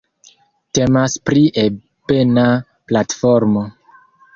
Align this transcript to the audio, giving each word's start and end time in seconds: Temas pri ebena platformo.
Temas 0.77 1.19
pri 1.29 1.45
ebena 1.67 2.49
platformo. 2.89 3.69